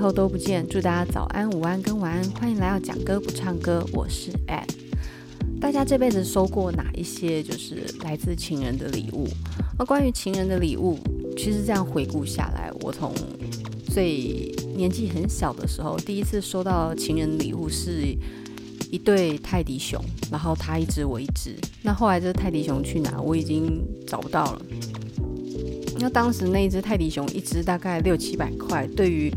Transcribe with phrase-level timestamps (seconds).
[0.00, 2.24] 后都不见，祝大家早安、午安跟晚安。
[2.30, 4.66] 欢迎来到讲歌不唱歌，我是 Ed。
[5.60, 9.28] 大家这辈子收过哪一些就是来自情人的礼物？
[9.78, 10.98] 那关于情人的礼物，
[11.36, 13.12] 其实这样回顾下来，我从
[13.88, 18.16] 最年纪很小的时候，第一次收到情人礼物是
[18.90, 21.54] 一对泰迪熊，然后他一只我一只。
[21.82, 23.20] 那后来这泰迪熊去哪？
[23.20, 24.62] 我已经找不到了。
[25.98, 29.30] 那当时那一只泰迪熊一只大概六七百块，对于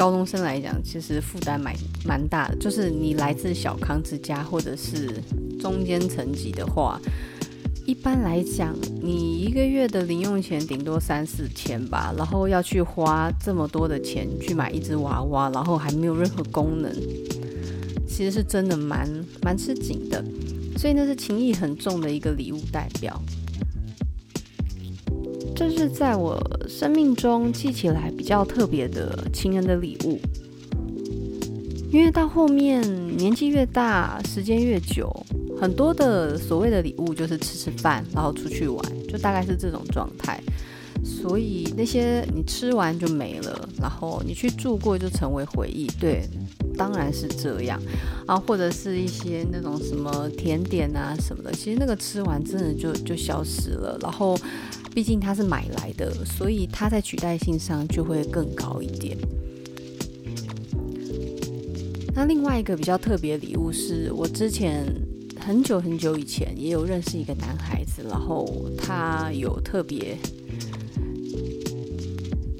[0.00, 1.74] 高中生来讲，其实负担蛮
[2.06, 2.56] 蛮大的。
[2.56, 5.22] 就是你来自小康之家或者是
[5.60, 6.98] 中间层级的话，
[7.84, 16.90] 一般来讲，你一个月的零用钱顶多三四千吧，然后要去花这么多的钱去买一只娃娃，然后还没有任何功能，
[18.08, 19.06] 其实是真的蛮
[19.42, 20.24] 蛮吃紧的。
[20.78, 23.22] 所以那是情谊很重的一个礼物代表。
[25.60, 30.18] 这是在我生命中记起来比较特别的情人的礼物，
[31.92, 32.80] 因为到后面
[33.18, 35.14] 年纪越大，时间越久，
[35.60, 40.42] 很多的所谓的礼物就是吃吃饭，然后出去玩，就大概是这种状态。
[41.04, 45.86] 所以那些你吃完就没了，然后你去住过就成为回忆。
[46.00, 46.26] 对，
[46.74, 47.78] 当然是这样
[48.26, 54.34] 啊，或者是一些那种什么甜点啊什么的，其实那个吃完真的就就消失了，然后。
[54.92, 59.16] 毕竟它是买来的，所以它在取代性上就会更高一点。
[62.14, 64.84] 那另外一个比较特别的礼物是我之前
[65.38, 70.18] 很久很久以前也有认识一个男孩子，然后他有特别，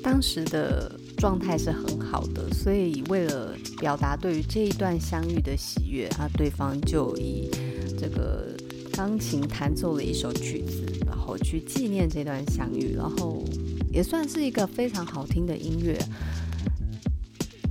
[0.02, 7.50] 当时的状态是很好的，所以为了表达对于这一段相遇的喜悦，啊，对方就以
[7.98, 8.46] 这个
[8.92, 10.99] 钢琴弹奏了一首曲子。
[11.30, 13.44] 我去纪念这段相遇，然后
[13.92, 15.96] 也算是一个非常好听的音乐。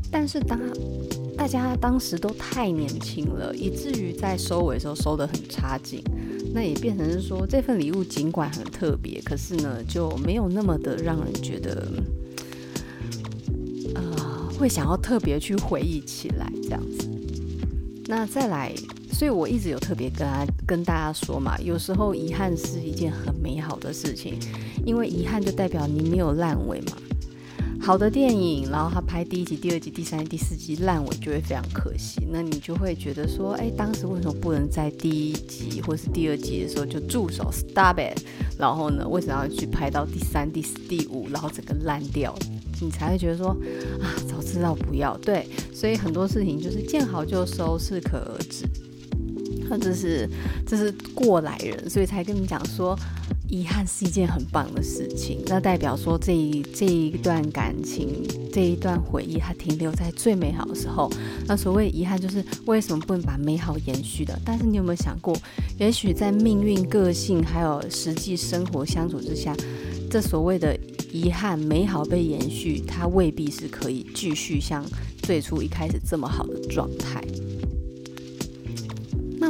[0.09, 0.57] 但是当
[1.35, 6.01] 大家当时都太年轻了，以至于在收尾的时候收得很差劲，
[6.53, 11.85] 那也变成是说这份礼物尽管很特别，可是呢就没有那么的让人觉得，
[13.95, 17.09] 呃，会想要特别去回忆起来这样子。
[18.07, 18.73] 那再来。
[19.19, 24.39] 所以我一直有特别跟他跟大家说嘛，有时候遗憾是一件很美好的事情，
[24.85, 26.93] 因为遗憾就代表你没有烂尾嘛。
[27.81, 38.23] 好的电影，然后他拍第一集、第二集、第三集、第四集烂尾就会非常可惜，那你就会觉得说，哎，当时为什么不能在第一集或是第二集的时候就住手，stop it？
[38.57, 42.33] 然后呢，为什么要去拍到第三、第四、第五，然后整个烂掉？
[42.79, 43.49] 你才会觉得说，
[44.01, 45.17] 啊，早知道不要。
[45.17, 48.63] 对，所以很多事情就是见好就收，适可而止。
[49.77, 50.29] 这是
[50.65, 52.97] 这是过来人，所以才跟你讲说，
[53.49, 55.41] 遗憾是一件很棒的事情。
[55.47, 61.11] 那代表说这一这一段感情，这一段回忆，它停留在最美好的时候。
[61.47, 64.39] 那所谓遗憾，就是为什么不能把美好延续的？
[64.45, 65.35] 但是你有没有想过，
[65.77, 69.55] 也许在命运、个性还有实际生活相处之下，
[70.09, 70.77] 这所谓的
[71.11, 74.85] 遗憾、美好被延续，它未必是可以继续像
[75.23, 77.23] 最初一开始这么好的状态。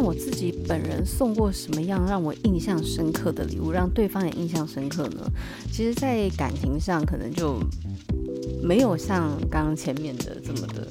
[0.01, 5.29] 我自己本人送过什么样让我印象深刻的礼物，让对方也印象深刻呢？
[5.71, 7.59] 其实，在感情上可能就
[8.61, 10.87] 没有像刚刚前面的这么的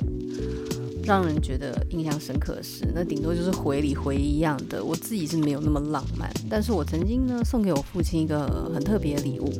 [1.04, 2.86] 让人觉得印象深刻的事。
[2.94, 4.84] 那顶多就是回礼回一样的。
[4.84, 9.50] 我自己是没有那么浪漫，但是我曾经呢送给我父亲一个很特别的礼物。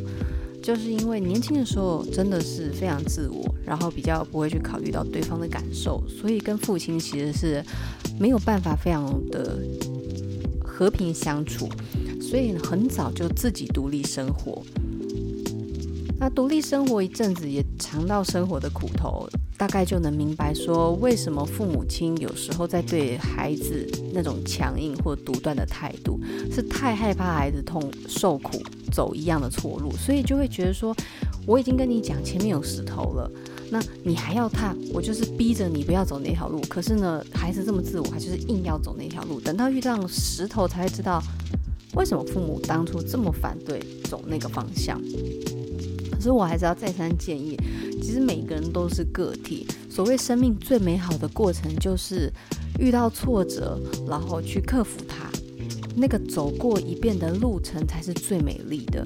[0.69, 7.65] 就是因为年轻的时候真的是非常自我，然后比较不会去考虑到对方的感受，所以跟父亲其实是
[8.21, 9.59] 没有办法非常的
[10.63, 11.71] 和平相处，
[12.21, 14.63] 所以很早就自己独立生活。
[16.21, 19.27] 那独立生活一阵子，也尝到生活的苦头。
[19.59, 23.85] 大概就能明白说，为什么父母亲有时候在对孩子
[24.15, 26.21] 那种强硬或独断的态度，
[26.51, 28.63] 是太害怕孩子痛受苦，
[28.93, 30.95] 走一样的错路，所以就会觉得说，
[31.45, 33.29] 我已经跟你讲前面有石头了，
[33.69, 36.61] 那你还要踏，我就是逼着你不要走那条路。
[36.69, 39.41] 可是呢，孩子这么自我，他就是硬要走那条路。
[39.41, 41.21] 等到遇到石头，才会知道
[41.95, 45.01] 为什么父母当初这么反对走那个方向。
[46.13, 47.57] 可是我还是要再三建议，
[48.01, 49.67] 其实每个人都是个体。
[49.89, 52.33] 所谓生命最美好的过程，就是
[52.79, 53.79] 遇到挫折，
[54.09, 55.29] 然后去克服它。
[55.97, 59.05] 那个走过一遍的路程才是最美丽的。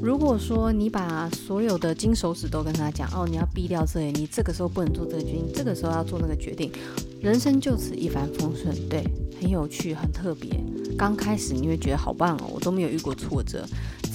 [0.00, 6.72] 如果说你把所有的金手指都跟他讲，哦，你要避掉这里，你这个时候不能做这个决定，这个时候要做那个决定，
[7.20, 9.04] 人生就此一帆风顺，对，
[9.38, 10.58] 很有趣，很特别。
[10.96, 13.66] 刚开始你会觉得好棒哦，我都没有遇过挫折，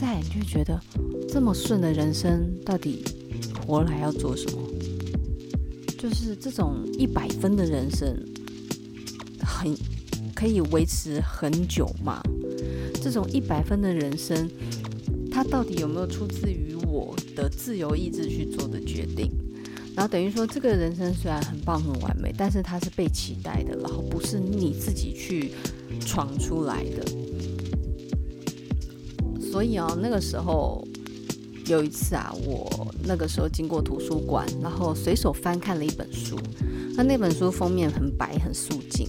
[0.01, 0.79] 再你就觉得
[1.29, 3.03] 这么顺的人生，到底
[3.67, 4.59] 活来要做什么？
[5.97, 8.17] 就是这种一百分的人生，
[9.41, 9.75] 很
[10.33, 12.21] 可以维持很久吗？
[13.01, 14.49] 这种一百分的人生。
[15.29, 19.29] 它到底有没有出自于我的自由意志去做的决定？
[19.95, 25.51] 然后等于说，这个人生虽然很棒很完美，但是它是被期待的，然后不是你自己去
[25.99, 27.05] 闯出来的。
[29.39, 30.86] 所以哦，那个时候
[31.67, 36.39] 有一次啊，我那个时候经过图书馆，然后随手翻看了一本书，
[36.95, 39.07] 那那本书封面很白很素净。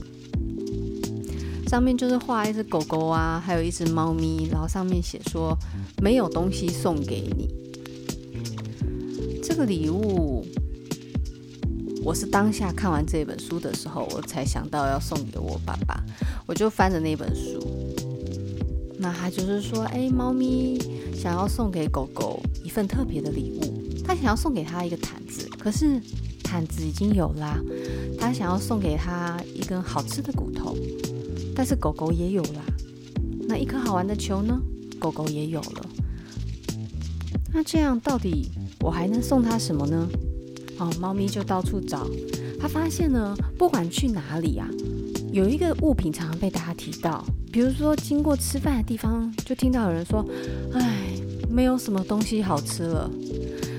[1.68, 5.56] 上面就是画一只狗狗啊，还有一只猫咪，然后上面写说
[6.02, 7.48] 没有东西送给你。
[9.42, 10.44] 这个礼物，
[12.02, 16.02] 我是当下看完这本书的时候，我才想到要送给我爸爸。
[16.46, 17.60] 我就翻着那本书，
[18.98, 20.78] 那他就是说，哎，猫咪
[21.18, 26.00] 想要送给狗狗一份特别的礼物，他想要送给他一个毯子，可是
[26.44, 27.58] 毯子已经有啦，
[28.16, 30.76] 他想要送给他一根好吃的骨头。
[31.56, 32.62] 但是狗狗也有啦，
[33.48, 34.56] 那一颗好玩的球呢？
[35.00, 35.86] 狗狗也有了。
[37.52, 38.48] 那这样到底
[38.80, 40.08] 我还能送它什么呢？
[40.78, 42.06] 哦，猫咪就到处找，
[42.60, 44.68] 它发现呢，不管去哪里啊，
[45.32, 50.24] 有一个物品常常被大家提到，比如说经过吃饭的地方，就听到有人说
[50.74, 51.07] ：“哎，
[51.48, 53.10] 没有什么东西好吃了。”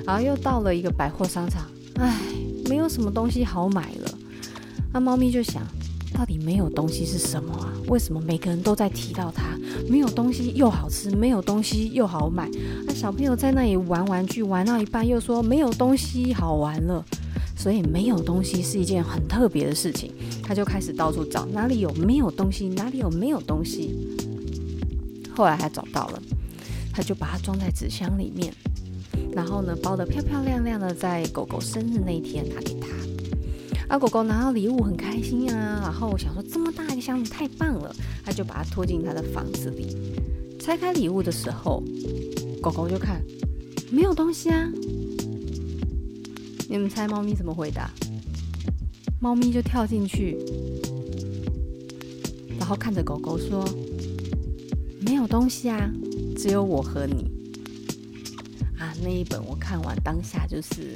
[0.06, 2.20] 然后又到了一个百货商场，哎，
[2.70, 4.18] 没有什么东西好买了。
[4.94, 5.62] 那猫咪就想。
[6.12, 7.72] 到底没有东西是什么啊？
[7.88, 9.58] 为什么每个人都在提到它？
[9.88, 12.50] 没有东西又好吃，没有东西又好买。
[12.86, 17.06] 那小朋友在那里玩玩具，玩到一半又说没有东西好玩了。
[17.56, 20.12] 所以没有东西是一件很特别的事情。
[20.44, 23.96] 他就开始到处找哪里有没有东西，哪里有没有东西。
[25.34, 26.22] 后来他找到了，
[27.00, 28.54] 他就把它装在纸箱里面，
[29.32, 32.90] 然后呢，包得漂漂亮亮的，在狗狗生日那一天拿给他。
[33.88, 39.96] 啊狗狗拿到礼物很开心啊，然后想说这么大一个箱子太棒了，他就把它拖进他的房子里。
[40.60, 41.82] 拆开礼物的时候，
[42.62, 43.24] 狗狗就看
[43.90, 44.70] 没有东西啊。
[46.68, 47.90] 你们猜猫咪怎么回答？
[49.22, 50.38] 猫咪就跳进去，
[52.60, 53.66] 然后看着狗狗说
[55.00, 55.90] ：“没有东西啊，
[56.40, 57.30] 只有我和你。”
[58.80, 60.94] 啊，那一本我看完当下就是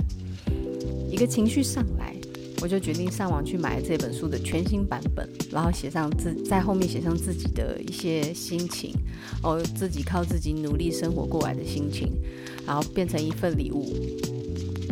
[1.12, 2.16] 一个情绪上来。
[2.62, 8.96] 我就决定上网去买这本书的全新版本，然后写上自在后面写上自己的一些心情，
[9.44, 12.10] 哦，自己靠自己努力生活过来的心情，
[12.66, 13.94] 然后变成一份礼物，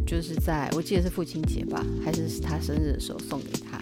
[0.06, 3.82] 就是在我记得是父亲节吧，还是他生日的时候送给他。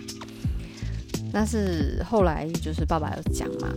[1.33, 3.73] 但是后来就是爸爸有讲嘛，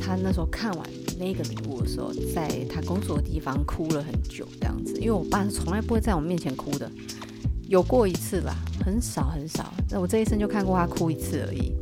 [0.00, 0.90] 他那时候看完
[1.20, 6.90] 那个礼物的时候，在他工作的地方哭了很久这样子，因为我爸是从来不会在我面前哭的。
[7.68, 9.70] 有过一次啦，很少很少。
[9.90, 11.74] 那我这一生就看过他哭一次而已。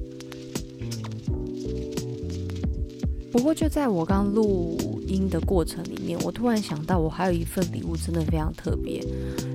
[3.30, 4.76] 不过就在我刚录
[5.06, 9.00] 音的过程里面，我突然想到，我还有一份礼物真的非常特别。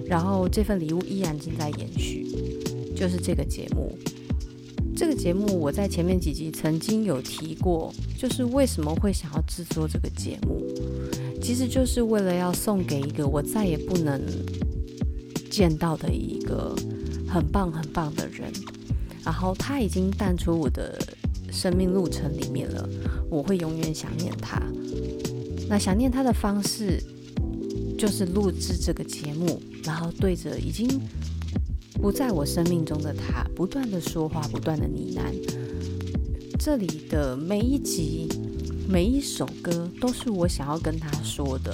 [0.08, 2.26] 然后这份礼物依然正在延续，
[2.96, 3.98] 就是这个节目。
[5.04, 10.66] 这个节目我在前面几集曾经有提过，就是为什么会想要制作这个节目，
[11.42, 14.22] 其实就是为了要送给一个我再也不能。
[15.52, 16.74] 见到的一个
[17.28, 18.50] 很棒很棒的人，
[19.26, 20.98] 然后他已经淡出我的
[21.52, 22.90] 生命路程里面了，
[23.30, 24.64] 我会永远想念他。
[25.68, 27.04] 那想念他的方式
[28.00, 30.88] 就是录制这个节目，然后对着已经
[32.04, 35.22] 不在我生命中的他，不断的说话，不断的呢喃。
[36.60, 38.28] 这里的每一集、
[38.90, 41.74] 每一首歌都是我想要跟他说的，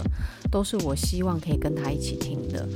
[0.51, 2.69] 都是我希望可以跟他一起听的。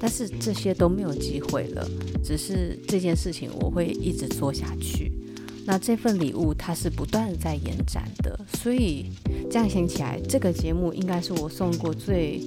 [0.00, 1.88] 但是这些都没有机会了，
[2.24, 5.12] 只是这件事情我会一直做下去。
[5.64, 9.12] 那这份礼物它是不断在延展的，所以
[9.48, 12.42] 这样想起来，这个节目应该是我送过最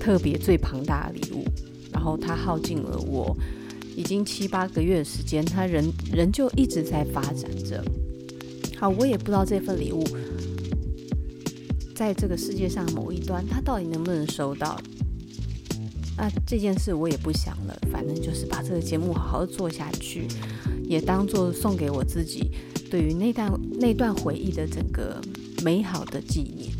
[0.00, 1.44] 特别、最庞大的礼物。
[1.92, 3.36] 然后它耗尽了我
[3.98, 7.84] 已经七八个月的时间，他仍仍旧一直在发展着。
[8.76, 10.04] 好，我也不知道这份礼物
[11.96, 14.80] 在这个世界上某一端，他到底能不能收到。
[16.16, 20.28] 那这件事我也不想了，反正就是把这个节目好好做下去，
[20.84, 22.52] 也当做送给我自己
[22.88, 25.20] 对于那段那段回忆的整个
[25.64, 26.70] 美好的纪念。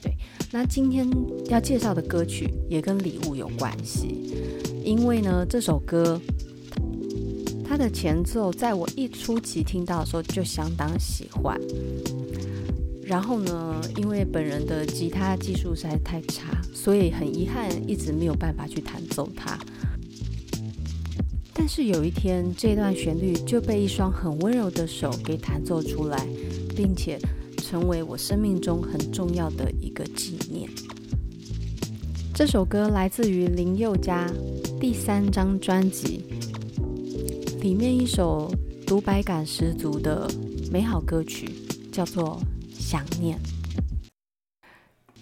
[0.00, 0.16] 对，
[0.52, 1.10] 那今天
[1.48, 4.14] 要介绍的歌曲也跟礼物有关系，
[4.88, 6.18] 因为呢，这首歌
[7.62, 11.60] 它的前奏在我一初期听到的时候就相当喜欢。
[13.04, 19.58] 然后呢，因为本人的吉他技术实在太差，所以很遗憾一直没有办法去弹奏它。
[21.52, 26.26] 但是有一天，这段旋律就被一双很温柔的手给弹奏出来，
[26.74, 27.18] 并且
[27.58, 30.66] 成为我生命中很重要的一个纪念。
[32.34, 34.32] 这首歌来自于林宥嘉
[34.80, 36.24] 第三张专辑
[37.60, 38.48] 里面一首
[38.86, 40.30] 独白感十足的
[40.70, 41.50] 美好歌曲，
[41.90, 42.40] 叫做。
[42.70, 43.38] 想念，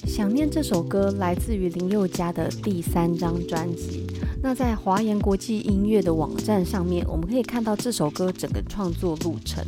[0.04, 4.06] 想念这首歌来自于林宥嘉的第三张专辑。
[4.40, 9.64] 那在华研国际音乐的网站上面，我们可以看到这首歌整个创作路程。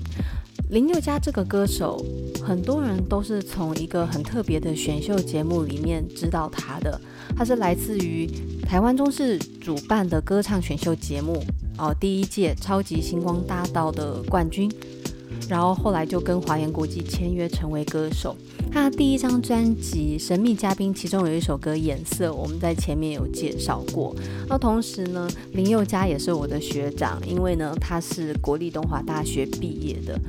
[0.70, 2.04] 林宥嘉这个歌手，
[2.40, 7.00] 很多人都是从一个很特别的选秀节目里面知道他的。
[7.36, 8.30] 他是来自于
[8.68, 11.42] 台湾中视主办的歌唱选秀节目
[11.78, 14.70] 哦，第一届超级星光大道的冠军。
[15.48, 18.36] 然后后来就跟华研国际签约成为歌手。
[18.70, 24.14] 他第一张专辑《神秘嘉宾》其中有一首歌《颜色》，我们在前面有介绍过。
[24.46, 30.20] 那同时呢，林宥嘉也是我的学长，因为呢他是国立东华大学毕业的。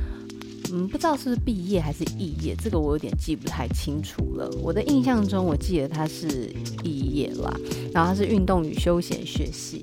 [0.71, 4.49] 嗯，不知道是毕业还是肄业，这个我有点记不太清楚了。
[4.61, 7.51] 我的印象中，我记得他是肄业啦。
[7.93, 9.81] 然后他是运动与休闲学系。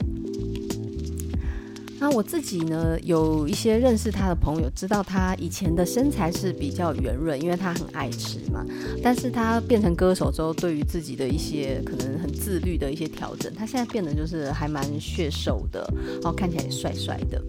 [1.98, 8.64] 那我自己呢，有一些认识他的朋友，知道他以前的身材是比较圆润，因为他很爱吃嘛。
[9.02, 15.90] 但是他变成歌手之后，对于自己的一些可能很自律的一些调整，他现在变得就是还蛮削瘦的，
[16.22, 17.42] 然后看起来也帅帅的。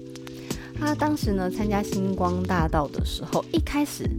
[0.79, 4.09] 他当时呢，参加星光大道的时候，一开始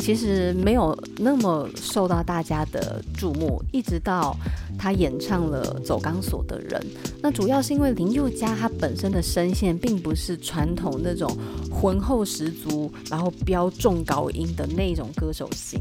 [0.00, 4.36] 其实没有那么受到大家的注目，一直到。
[4.78, 6.80] 他演唱了《走钢索的人》，
[7.20, 11.30] 那主要是因为林宥嘉他本身的声线并不是传统那种
[11.70, 15.78] 浑厚十足，然后飙重高音的那种歌手型，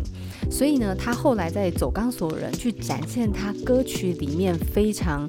[0.51, 5.27] 所以呢，他后来在《走钢索的人》去展现他歌曲里面非常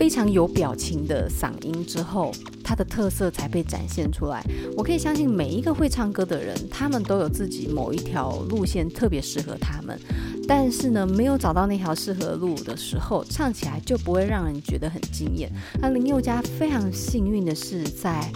[0.00, 2.32] 非常有表情的嗓音之后，
[2.64, 4.42] 他的特色才被展现出来。
[4.74, 10.00] 我可以相信每一个会唱歌的人，他们都有自己某一条路线特别适合他们。
[10.48, 15.52] 但是呢，没有找到那条适合路的时候，唱起来就不会让人觉得很惊艳。
[15.82, 18.26] 那林宥嘉非常幸运的是，在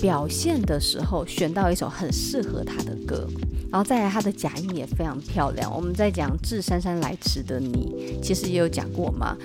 [0.00, 3.26] 表现的时候选到一首很适合他的歌，
[3.72, 5.68] 然后再来他的假音也非常漂亮。
[5.74, 9.36] 我们在讲《致姗姗来迟的你》，其实也有讲过嘛。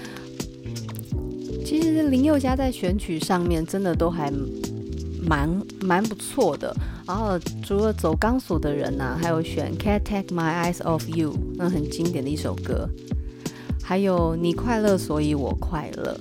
[1.66, 4.32] 其实林宥嘉在选曲上面真的都还
[5.28, 5.50] 蛮
[5.82, 6.72] 蛮不错的。
[7.08, 12.88] 然后除了走钢索的人呐、还有选《Can't Take My Eyes Off You》，那很经典的一首歌。
[13.84, 16.16] 还有你快乐，所以我快乐。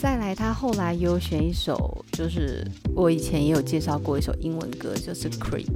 [0.00, 5.66] 再来，他后来有选一首，就是我以前也有介绍过一首英文歌，就是《Creep》。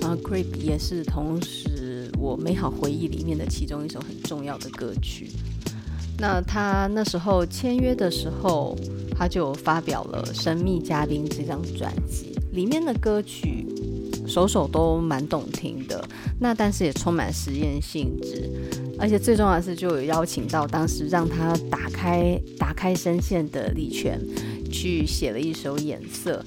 [0.00, 5.30] 然后《Creep》也是同时我美好回忆里面的其中一首很重要的歌曲。
[6.18, 8.76] 那他那时候签约的时候，
[9.16, 12.32] 他就发表了《神秘嘉宾》这张专辑。
[12.52, 13.66] 里面的歌曲
[14.26, 16.04] 首首都蛮动听的，
[16.38, 18.48] 那但是也充满实验性质，
[18.98, 24.20] 而且最重要的是，就有邀请到当时让他打开打开声线的李泉，
[24.70, 26.44] 去写了一首《眼色》。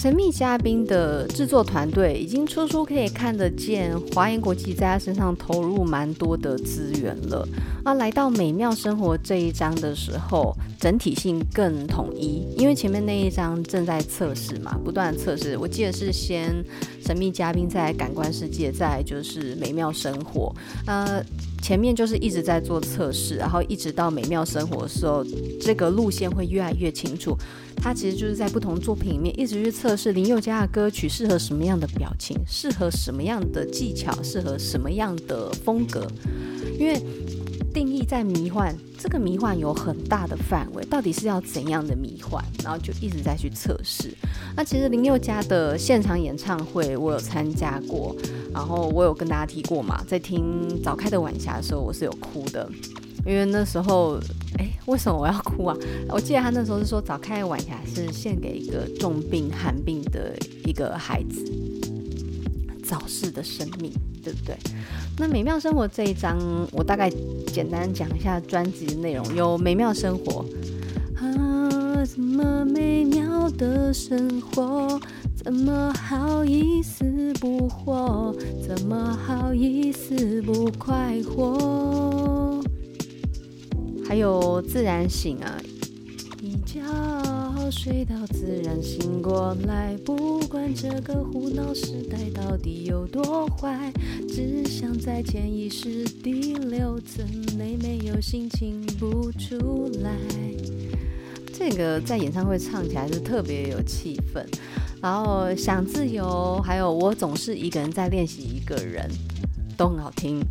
[0.00, 7.46] 神秘嘉宾的制作团队已经初初可以看得见华研国际在他身上投入蛮多的资源了。
[7.84, 15.54] 啊来到美妙生活这一章的时候，整体性更统一，因为前面那一张正在测试嘛，不断测试。
[15.58, 16.64] 我记得是先
[17.04, 20.50] 神秘嘉宾，在感官世界，在就是美妙生活。
[20.86, 21.22] 呃，
[21.62, 25.24] 前面就是一直在做测试，然后一直到美妙生活的时候，
[25.60, 27.36] 这个路线会越来越清楚。
[27.76, 36.06] 他其实就是在不同作品里面一直去测试林宥嘉的歌曲适合什么样的表情，适合什么样的技巧，适合什么样的风格。
[36.78, 37.00] 因为
[37.72, 42.42] 定义在迷幻，这个迷幻有很大的范围，到底是要怎样的迷幻？
[42.62, 44.14] 然后就一直在去测试。
[44.56, 48.14] 那其实林宥嘉的现场演唱会我有参加过，
[48.52, 52.68] 然后我有跟大家提过嘛，在听早开的晚霞的时候，我是有哭的。
[53.26, 54.18] 因为那时候，
[54.58, 55.76] 哎，为什么我要哭啊？
[56.08, 60.34] 我记得他那时候是说，早开的晚霞是献给一个重病寒病的
[60.64, 61.44] 一个孩子，
[62.90, 64.56] 早逝的生命，对不对？
[65.16, 66.36] 那美妙生活这一章，
[66.72, 67.08] 我大概
[67.46, 70.44] 简单讲一下专辑的内容，有美妙生活，
[71.14, 75.00] 啊，怎么美妙的生活？
[75.36, 78.34] 怎么好意思不活？
[78.66, 82.60] 怎么好意思不快活？
[84.04, 85.62] 还有自然醒啊，
[86.42, 86.80] 一觉
[87.70, 93.92] 睡到自然醒过来，不管这个胡闹时代到底有多坏，
[94.28, 97.24] 只想在潜意识第六层
[97.56, 100.16] 内没有心情不出来。
[101.52, 104.44] 这个在演唱会唱起来是特别有气氛。
[105.00, 109.08] 然后想自由，还有我总是一个人在练习一个人，
[109.76, 110.42] 都很好听。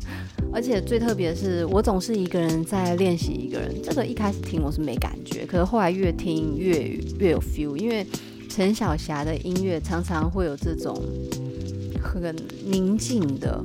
[0.51, 3.74] 而且最特别的是，我总是一个人在练习一个人。
[3.84, 6.88] 这个一开始听我是没感觉，可是后来越听越
[7.20, 7.75] 越有 feel。
[7.75, 8.06] 因为
[8.50, 11.00] 陈小霞的音乐常常会有这种
[12.01, 13.63] 很宁静的、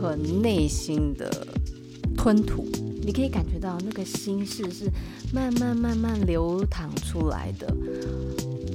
[0.00, 1.30] 很内心的
[2.16, 2.66] 吞吐，
[3.02, 4.90] 你可以感觉到那个心事是
[5.32, 7.72] 慢慢慢慢流淌出来的。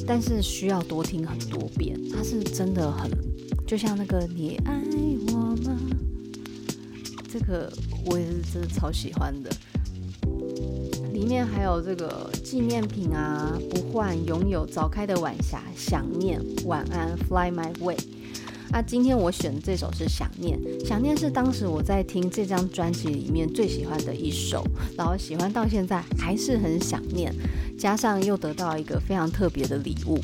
[0.07, 3.11] 但是需要多听很多遍，它是真的很，
[3.67, 4.81] 就像那个你爱
[5.27, 5.30] 我？
[7.31, 7.71] 这个
[8.05, 9.49] 我也是真的超喜欢的。
[11.13, 17.97] 里面还有这个纪念品啊，不换，拥有，早开的晚霞，想念，晚安，Fly My Way。
[18.71, 24.65] 啊，今天我选的这首是想念，想念是当时我在听这张专辑里面最喜欢的一首，
[24.97, 27.33] 然后喜欢到现在还是很想念。
[27.77, 30.19] 加上又得到一个非常特别的礼物，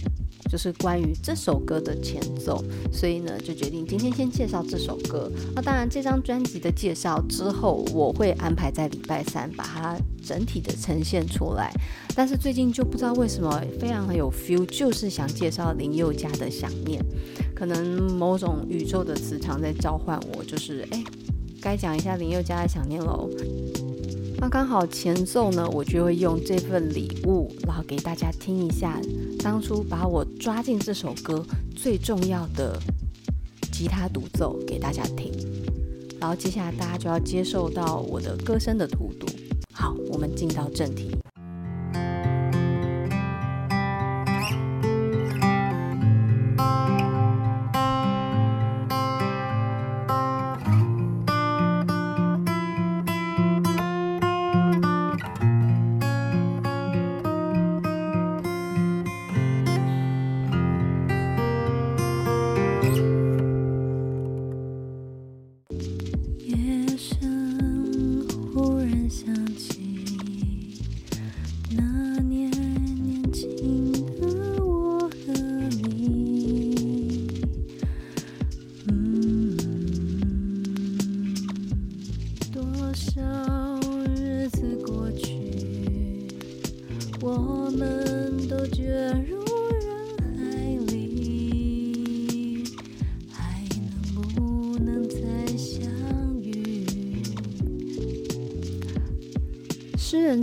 [0.50, 5.32] 就是关于这首歌的前奏，所以呢就决定今天先介绍这首歌。
[5.56, 11.72] 那当然，这张专辑的介绍之后，我会安排在礼拜三把它整体的呈现出来。
[12.16, 17.02] 但是最近就不知道为什么非常有 feel，就是想介绍林宥嘉的《想念》，
[17.54, 21.04] 可能某种宇宙的磁场在召唤我，就是哎，
[21.62, 23.30] 该讲一下林宥嘉的《想念》喽。
[24.40, 29.02] 那刚好前奏呢，我就会用这份礼物，然后给大家听一下
[29.40, 31.44] 当初把我抓进这首歌
[31.76, 32.80] 最重要的
[33.72, 35.32] 吉他独奏给大家听，
[36.20, 39.28] 然后接下来大家就要接受到我的歌声的荼毒。
[39.74, 41.12] 好，我们进到正题。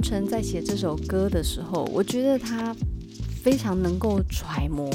[0.05, 2.77] 诗人陈在写这首歌的时候，我觉得他
[3.43, 4.91] 非常能够揣摩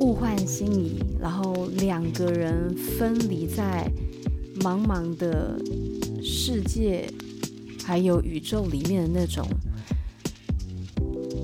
[0.00, 3.86] 物换星移，然后两个人分离在
[4.60, 5.60] 茫茫的
[6.22, 7.06] 世界
[7.84, 9.46] 还有宇宙里面的那种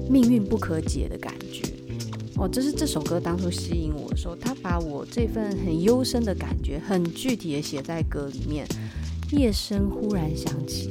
[0.08, 1.62] 命运不可解的感觉。
[2.36, 8.66] 哦，这是这首歌当初吸引我的时候，他把我这份很幽深的感觉很具体的写在歌里面。
[9.32, 10.90] 夜深忽然想起。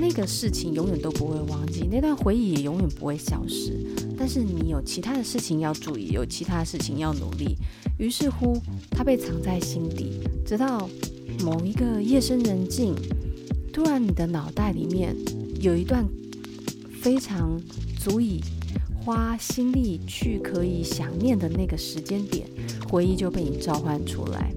[0.00, 3.76] 那个事情永远都不会忘记，那段回忆也永远不会消失。
[4.16, 7.54] 但是你有其他的事情要注意，有其他的事情要努力。
[7.98, 8.56] 于是乎，
[8.90, 10.88] 它被藏在心底，直到
[11.44, 12.94] 某一个夜深人静，
[13.74, 15.14] 突然你的脑袋里面
[15.60, 16.08] 有一段
[17.02, 17.60] 非常
[17.98, 18.40] 足以
[19.04, 22.46] 花心力去可以想念的那个时间点，
[22.88, 24.50] 回忆就被你召唤出来，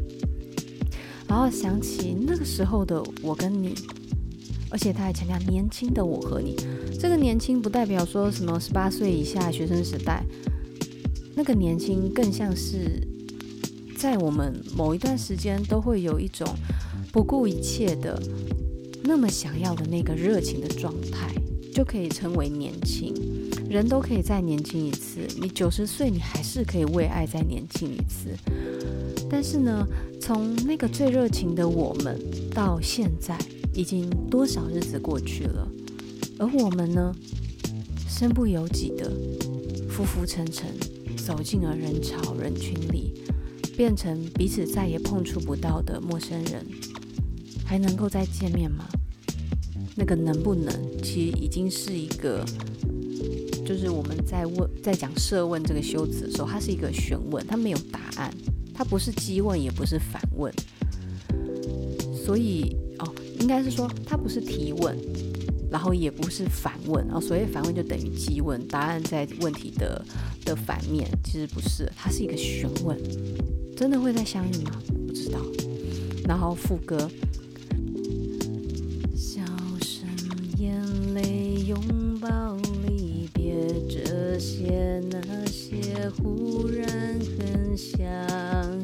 [1.28, 3.76] 然后想起那个时候的我跟你。
[4.74, 6.56] 而且他还强调年轻的我和你，
[7.00, 10.26] 这个年轻不代表说什么十八岁以下学生时代，
[11.36, 13.00] 那个年轻更像是
[13.96, 16.48] 在我们某一段时间都会有一种
[17.12, 18.20] 不顾一切的
[19.04, 21.32] 那么想要的那个热情的状态，
[21.72, 23.14] 就可以称为年轻。
[23.70, 28.30] 人都可以再年轻一次，你九十岁你还是可以为爱再年轻一次。
[29.30, 29.88] 但是呢，
[30.20, 32.20] 从那个最热情的我们
[32.56, 33.38] 到现在。
[33.74, 35.68] 已经多少日子过去了，
[36.40, 37.14] 而我们呢，
[38.08, 39.12] 身不由己的
[39.90, 40.70] 浮浮沉沉
[41.18, 43.14] 走进了人潮人群里，
[43.76, 46.66] 变成彼此再也碰触不到的陌生人，
[47.66, 48.86] 还能够再见面吗？
[49.96, 52.44] 那个能不能，其实已经是一个，
[53.66, 58.34] 就是我们在问在讲设问这个修辞的时候，它是一个询问，它没有答案，
[58.74, 60.52] 它不是激问，也不是反问，
[62.26, 62.76] 所以，
[63.44, 64.98] 应该是说它不是提问。
[65.70, 70.06] 然后也不是反问，然后所谓反问就等于激问，答案在问题的
[70.46, 72.96] 的反面，其实不是，它是一个询问，
[73.76, 74.72] 真的会再相遇吗？
[75.08, 75.40] 不知道。
[76.28, 77.10] 然后副歌，
[79.16, 79.42] 笑
[79.82, 80.08] 声、
[80.60, 80.80] 眼
[81.16, 81.76] 泪、拥
[82.22, 82.56] 抱、
[82.88, 86.88] 离别，这些那些，忽然
[87.40, 88.83] 很想。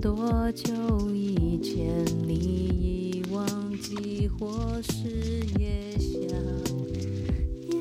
[0.00, 0.72] 多久
[1.14, 3.46] 以前，你已忘
[3.78, 6.16] 记，或是也想
[7.68, 7.78] 念？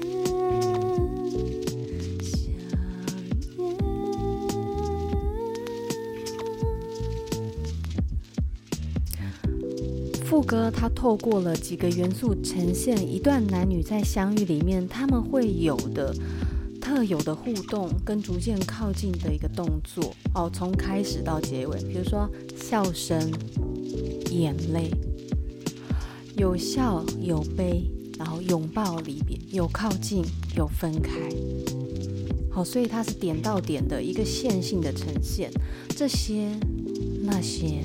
[2.21, 2.43] 想
[3.55, 3.71] 念。
[10.25, 16.13] 副歌，它透过了几个元素，呈现一段男女在相遇里面他们会有的。
[16.99, 23.31] 特有的互动跟逐渐靠近的一个动作哦，从开始到结尾，比如说笑声、
[24.31, 24.91] 眼泪，
[26.35, 30.25] 有笑有悲，然后拥抱离别，有靠近
[30.57, 31.13] 有分开，
[32.51, 35.49] 好，所以它是点到点的一个线性的呈现，
[35.95, 36.49] 这些
[37.23, 37.81] 那些。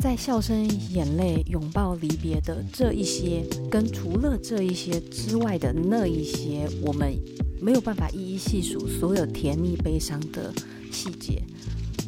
[0.00, 7.16] 在笑声、眼泪、拥抱、离别的这一些，跟除了这一些之外的那一些，我们
[7.64, 10.52] 没有办法一一细数所有甜蜜、悲伤的
[10.92, 11.42] 细节。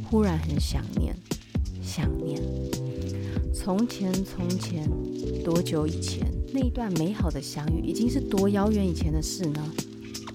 [0.05, 1.17] 忽然很想念，
[1.83, 2.39] 想念
[3.55, 4.87] 从前，从前
[5.43, 9.73] 多久以前那一段美好的相遇，已经是多遥远以前的事呢？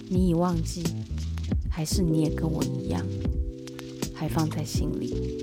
[0.10, 0.81] 你已忘记，
[1.69, 3.05] 还是你也跟我一样，
[4.15, 5.39] 还放在心里？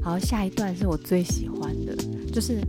[0.00, 1.96] 好，下一段是我最喜欢的，
[2.32, 2.60] 就是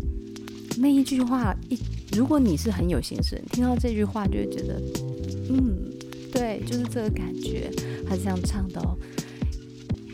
[0.77, 1.77] 那一句话一，
[2.17, 4.81] 如果你是很有心事，听到这句话就会觉得，
[5.49, 5.77] 嗯，
[6.31, 7.69] 对，就是这个感觉。
[8.07, 8.97] 他是这样唱的哦，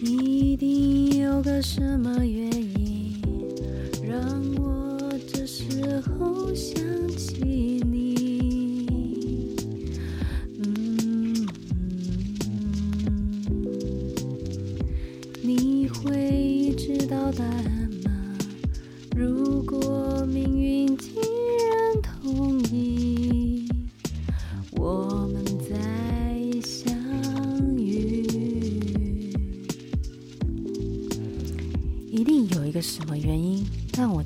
[0.01, 3.21] 一定有个什么原因，
[4.07, 6.80] 让我这时候想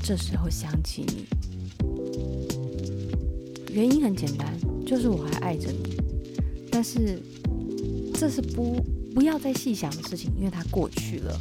[0.07, 1.25] 这时候想起你？
[3.73, 5.97] 原因很简单，就是我还爱着你。
[6.69, 7.19] 但是
[8.13, 8.79] 这是不
[9.15, 11.35] 不要再细想的事情，因为它过去了。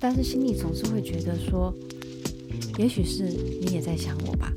[0.00, 1.74] 但是心里总是会觉得说，
[2.78, 3.24] 也许是
[3.60, 4.50] 你也在想我吧，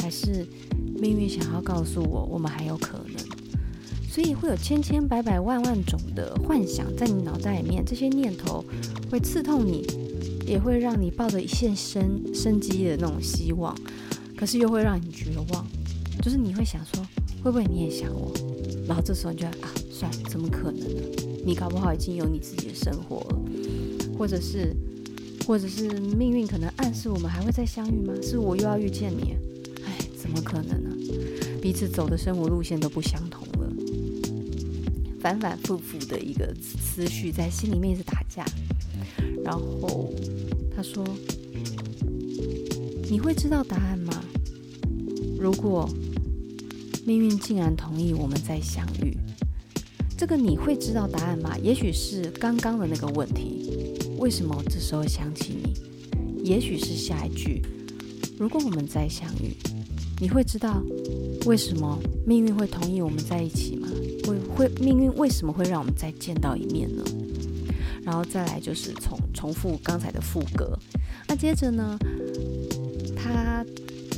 [0.00, 0.46] 还是
[1.00, 2.97] 命运想要告诉我，我们还有可。
[4.18, 8.64] 所以会有千千百百万万种的幻想在你脑袋里面，这些念头
[9.08, 9.86] 会刺痛你。
[10.44, 13.76] 也会让你抱着一线生生机的那种希望，
[14.34, 15.64] 可是又会让你绝望。
[16.20, 17.06] 就是你会想说，
[17.44, 18.32] 会不会你也想我？
[18.88, 21.02] 然后这时候你就啊，算了，怎么可能呢？
[21.44, 23.38] 你搞不好已经有你自己的生活了，
[24.18, 24.74] 或者是，
[25.46, 28.12] 或者是命运可能暗示我们还会再相遇吗？
[28.20, 29.36] 是我又要遇见你？
[29.84, 30.90] 哎，怎么可能呢？
[31.60, 33.22] 彼此走的生活路线都不相，
[35.28, 38.42] 反反复复的一个思绪在心里面一直打架。
[39.44, 40.10] 然后
[40.74, 41.04] 他说
[43.10, 44.24] ：“你会知道答案吗？
[45.38, 45.86] 如果
[47.04, 49.14] 命运竟然同意我们再相遇，
[50.16, 51.58] 这个你会知道答案吗？
[51.62, 53.70] 也许是刚刚的那个问题，
[54.16, 56.42] 为什么我这时候想起你？
[56.42, 57.60] 也许是下一句，
[58.38, 59.54] 如果我们再相遇，
[60.18, 60.82] 你会知道
[61.44, 63.87] 为什么命运会同意我们在一起吗？
[64.28, 67.02] 会会命运为什么会让我们再见到一面呢？”
[68.04, 70.78] 然后再来就是重重复刚才的副歌，
[71.26, 71.98] 那接着呢，
[73.14, 73.62] 他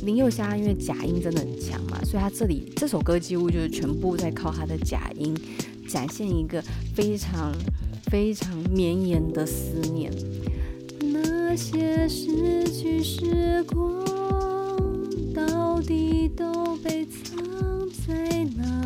[0.03, 5.35] 林宥嘉因为假音真的很强嘛，所以他这里这首歌几乎就是全部在靠他的假音
[5.89, 6.63] 展现一个
[6.95, 7.53] 非常
[8.05, 10.09] 非常绵延的思念。
[11.11, 14.05] 那些失去时光，
[15.33, 17.35] 到底都被藏
[18.07, 18.80] 在哪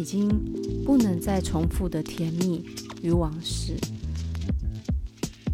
[0.00, 0.26] 已经
[0.82, 2.64] 不能再重复的甜蜜
[3.02, 3.74] 与往事，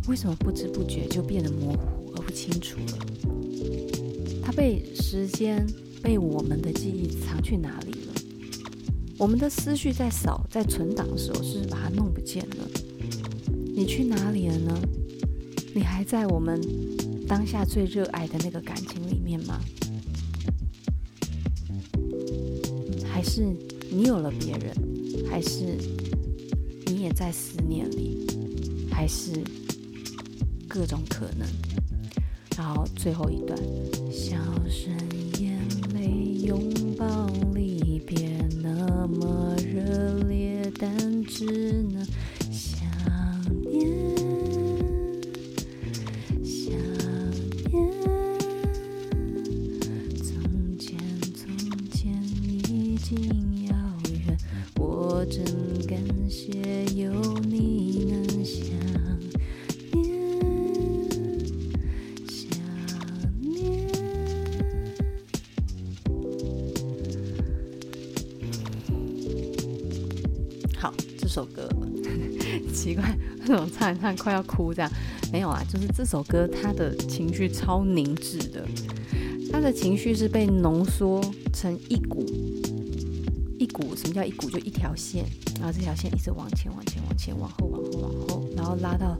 [0.07, 2.99] 为什么不知不觉就变得模糊而不清楚了？
[4.45, 5.67] 它被时间、
[6.01, 8.15] 被我们的记忆藏去哪里了？
[9.19, 12.69] 我们的思绪在扫、在存档的时候，是把它弄不见了？
[13.75, 14.81] 你去哪里了呢？
[15.75, 16.61] 你还在我们
[17.27, 19.61] 当下最热爱的那个感情里面吗？
[23.05, 23.43] 还是
[23.91, 24.75] 你有了别人？
[25.31, 25.79] 还是
[26.87, 28.27] 你也在思念里？
[28.91, 29.31] 还是
[30.69, 31.47] 各种可能？
[32.57, 33.59] 然后最后一段，
[34.11, 34.37] 小
[34.69, 34.97] 声
[35.39, 35.59] 眼
[35.95, 38.47] 泪拥抱离别。
[38.63, 41.45] 那么热烈，但只
[41.93, 42.07] 能
[71.19, 71.69] 这首歌
[72.73, 74.91] 奇怪，为什么唱一唱快要哭这样？
[75.33, 78.67] 没有啊，就是这首歌它的情绪超凝滞的，
[79.51, 81.21] 它的情绪是被浓缩
[81.53, 82.25] 成一股
[83.59, 83.97] 一股。
[83.97, 84.49] 什么叫一股？
[84.51, 85.25] 就一条线，
[85.59, 89.19] 然后这条线一直往前、往前、往前、往后、往后、往后，然后拉到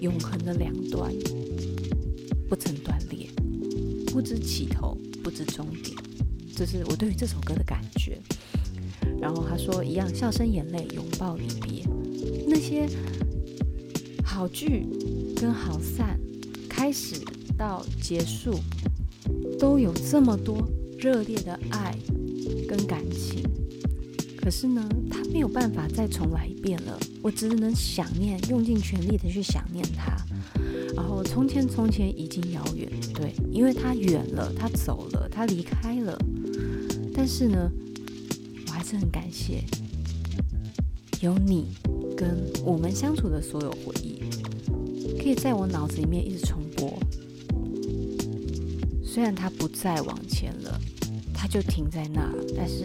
[0.00, 1.12] 永恒的两端，
[2.48, 3.28] 不曾断裂，
[4.06, 5.96] 不知起头，不知终点。
[6.54, 8.18] 这是我对于这首歌的感觉。
[9.20, 11.84] 然后他说一样，笑声、眼泪、拥抱、离别，
[12.46, 12.88] 那些
[14.24, 14.86] 好聚
[15.36, 16.18] 跟好散，
[16.68, 17.16] 开始
[17.56, 18.54] 到结束，
[19.58, 20.66] 都有这么多
[20.98, 21.94] 热烈的爱
[22.68, 23.42] 跟感情。
[24.42, 26.98] 可是呢，他没有办法再重来一遍了。
[27.20, 30.16] 我只能想念，用尽全力的去想念他。
[30.96, 36.18] 然后从前从前已经遥远，对，因为他远了，他走了，他离开了。
[37.14, 37.70] 但是呢，
[38.80, 39.62] 还是很感谢
[41.20, 41.66] 有你
[42.16, 44.18] 跟我们相处的所有回忆，
[45.18, 46.98] 可以在我脑子里面一直重播。
[49.04, 50.80] 虽然它不再往前了，
[51.34, 52.32] 它就停在那。
[52.56, 52.82] 但是，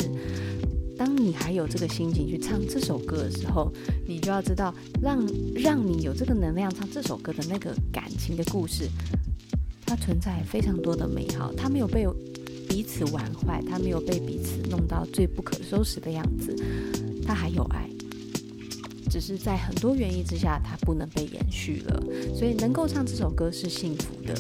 [0.97, 3.71] 当你还有这个心情去唱这首歌的时候，
[4.05, 8.89] 你就要知道，让让你有这个能量唱这首歌的那个感情的故事，
[9.86, 12.05] 它存在非常多的美好，它没有被。
[12.75, 16.53] 彼此玩坏，他没有被彼此弄到最不可收拾的样子，
[17.25, 17.89] 他还有爱，
[19.09, 22.03] 只是在很多原因之下，他不能被延续了。
[22.38, 24.33] 所以能够唱这首歌是幸福的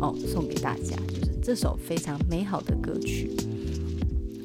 [0.00, 3.32] 哦，送给大家，就是这首非常美好的歌曲。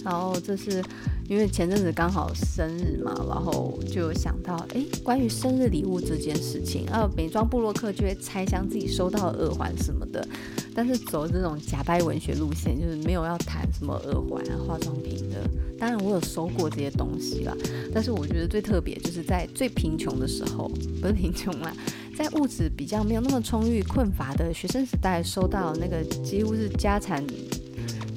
[0.04, 0.84] 然后这是
[1.30, 10.28] 因为前阵子刚好生日嘛，然后就有想到，哎，关于生日礼物这件事情，啊，美妆部洛克就会拆箱自己收到耳环什么的。
[10.76, 15.50] 但是走这种假掰文学路线，就是没有要谈什么耳环啊、化妆品的。
[15.80, 17.56] 当然我有收过这些东西啦，
[17.94, 20.70] 但是我觉得最特别就是在最贫穷的时候，
[21.02, 21.74] 不是贫穷啦，
[22.18, 27.26] 在物质比较没有那么充裕、困乏的学生时代，收到那个几乎是家产，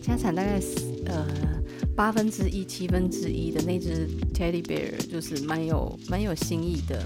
[0.03, 0.61] 家产大概
[1.07, 1.27] 呃
[1.95, 7.05] 八分之一、七分之一的那只 Teddy Bear，就是蛮有蛮有新意的。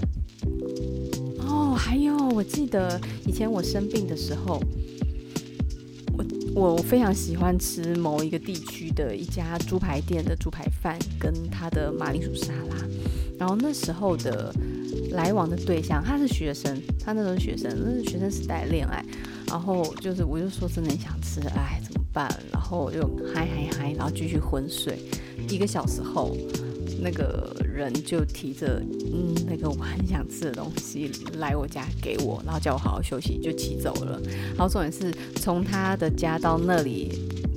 [1.39, 4.59] 哦，还有我记得以前我生病的时候。
[6.55, 12.75] 我非常喜欢吃某一个地区的一家猪排店的猪排饭，跟他的马铃薯沙拉。
[13.39, 14.53] 然后那时候的
[15.11, 19.03] 来往的对象，他是学生，他那时候是学生，那是学生时代恋爱。
[19.47, 22.29] 然后就是，我就说真的很想吃，哎，怎么办？
[22.51, 23.01] 然后我就
[23.33, 24.99] 嗨嗨嗨，然后继续昏睡。
[25.49, 26.35] 一个小时后。
[27.03, 34.21] 那个人就提着嗯，那个我很想吃的东西来我家给我，然后叫我好好休息，就骑走了。
[34.55, 37.11] 然后重点是从他的家到那里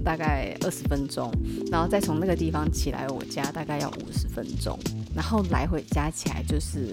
[0.04, 1.32] 大概二十分钟，
[1.70, 4.76] 然后再从那个地方骑来我家大概要五十分钟，
[5.14, 6.92] 然后来回加起来就是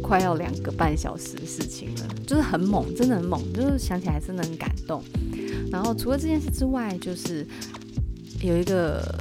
[0.00, 5.02] 快要两个半小时的事情了，就是很猛，真的很猛，就是想起来真的很感动。
[5.70, 7.44] 然后除了这件事之外，就是
[8.40, 9.17] 有一个。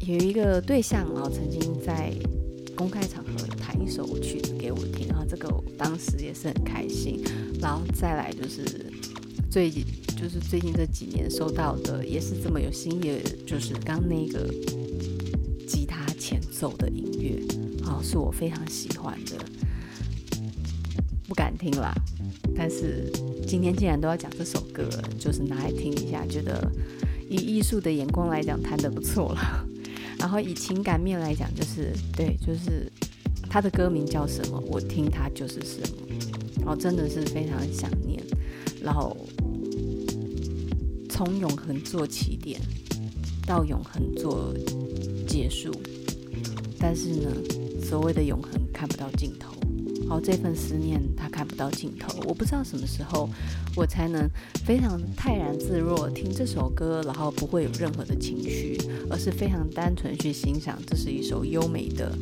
[0.00, 2.12] 有一个对象，然后曾经在
[2.74, 7.22] 公开场合弹一首曲子给我听，然后这个我当时也是很开心。
[7.60, 8.62] 然后再来就是
[9.50, 14.48] 最就是最近这几年收到的也是这么有新意的，就是刚那个
[15.68, 17.38] 吉他前奏的音乐，
[17.84, 19.36] 啊，是我非常喜欢的，
[21.28, 21.92] 不敢听啦，
[22.56, 23.12] 但是
[23.46, 26.66] 今天既然都要讲这首歌，就是拿来听一下，觉得
[27.28, 29.66] 以艺术的眼光来讲，弹得不错了。
[30.20, 32.92] 然后以情感面来讲，就是对，就是
[33.48, 35.96] 他的歌名叫什么，我听他就是什么。
[36.58, 38.22] 然后真的是非常想念，
[38.82, 39.16] 然后
[41.08, 42.60] 从永恒做起点，
[43.46, 44.54] 到永恒做
[45.26, 45.72] 结束，
[46.78, 47.30] 但是呢，
[47.82, 49.49] 所谓的永恒看不到尽头。
[50.10, 53.30] 好，这份思念它看不到尽头，我不知道什么时候
[53.76, 54.28] 我才能
[54.66, 58.76] 非常泰然自若听这首歌，然后不会有任何的情绪，
[59.08, 62.12] 而是非常单纯去欣赏，这是一首优美的、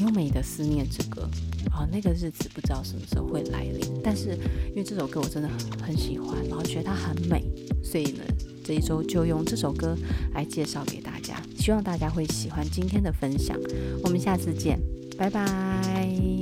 [0.00, 1.30] 优美的思念之歌。
[1.70, 4.36] 好，那个日子不知道什么时候会来临，但是
[4.70, 7.44] 因为这首歌我真的很很喜欢，然后觉得它很美，
[7.80, 8.24] 所以呢，
[8.64, 9.96] 这一周就用这首歌
[10.34, 13.56] 来介绍给大家，希望大家会喜欢今天的分享。
[14.02, 14.80] 我们下次见，
[15.16, 16.35] 拜拜。